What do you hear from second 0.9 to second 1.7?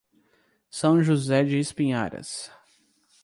José de